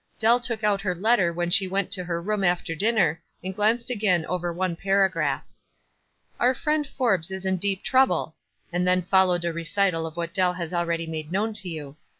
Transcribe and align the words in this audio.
Dell 0.17 0.39
took 0.39 0.63
out 0.63 0.81
her 0.81 0.95
letter 0.95 1.31
when 1.31 1.51
she 1.51 1.67
went 1.67 1.91
to 1.91 2.03
her 2.05 2.19
room 2.19 2.43
after 2.43 2.73
dinner, 2.73 3.21
and 3.43 3.55
glanced 3.55 3.91
again 3.91 4.25
over 4.25 4.51
one 4.51 4.75
paragraph. 4.75 5.45
"Our 6.39 6.55
friend 6.55 6.87
Forbes 6.87 7.29
is 7.29 7.45
in 7.45 7.57
deep 7.57 7.83
trouble," 7.83 8.35
and 8.73 8.87
then 8.87 9.03
followed 9.03 9.45
a 9.45 9.53
recital 9.53 10.07
of 10.07 10.17
what 10.17 10.33
Dell 10.33 10.53
has 10.53 10.73
already 10.73 11.05
made 11.05 11.31
known 11.31 11.53
to 11.53 11.69
you. 11.69 11.97